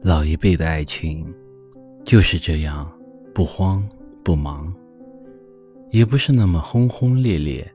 [0.00, 1.34] 老一辈的爱情
[2.04, 2.90] 就是这样，
[3.34, 3.86] 不慌
[4.22, 4.72] 不忙，
[5.90, 7.68] 也不是那么轰轰烈烈，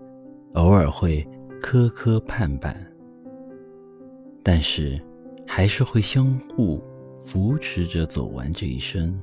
[0.54, 1.28] 偶尔会
[1.62, 2.74] 磕磕绊绊，
[4.42, 5.00] 但是
[5.46, 6.82] 还是会相互
[7.26, 9.20] 扶持着走完这一生。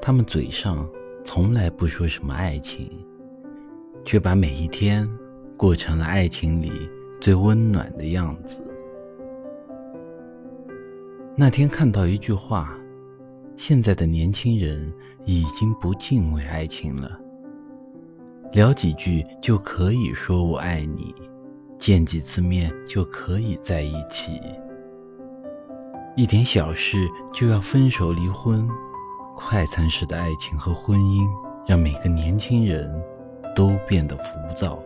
[0.00, 0.88] 他们嘴上
[1.24, 2.88] 从来不说什么爱情，
[4.04, 5.08] 却把每一天
[5.56, 6.88] 过成了爱情里
[7.20, 8.58] 最温暖的样子。
[11.34, 12.76] 那天看到一句话
[13.56, 14.92] ：“现在的年轻人
[15.24, 17.18] 已经不敬畏爱情了，
[18.52, 21.14] 聊几句就可以说我爱你，
[21.78, 24.38] 见几次面就可以在一起，
[26.16, 28.68] 一点小事就要分手离婚，
[29.34, 31.26] 快餐式的爱情和婚姻
[31.66, 32.94] 让每个年轻人
[33.56, 34.78] 都变得浮躁。”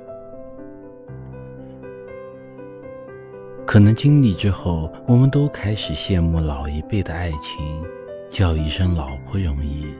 [3.66, 7.84] 可能经历之后，我们都开始羡慕老一辈的爱情，
[8.30, 9.92] 叫一声老婆容易，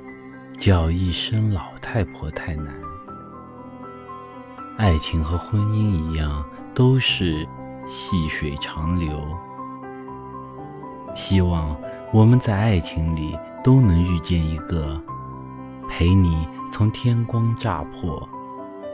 [0.56, 2.72] 叫一声老太婆太难。
[4.76, 7.44] 爱情和婚姻一样，都是
[7.88, 9.20] 细水长流。
[11.12, 11.76] 希望
[12.12, 14.98] 我们在爱情里都能遇见一个，
[15.88, 18.26] 陪你从天光乍破，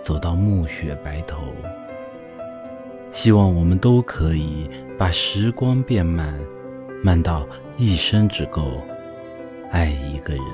[0.02, 1.42] 走到暮雪白头。
[3.12, 4.68] 希望我们都可以
[4.98, 6.34] 把时光变慢，
[7.04, 7.46] 慢到
[7.76, 8.80] 一生只够
[9.70, 10.44] 爱一个人。